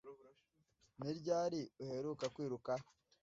[0.99, 2.71] Ni ryari uheruka kwiruka?